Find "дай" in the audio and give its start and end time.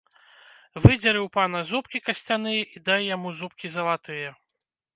2.89-3.01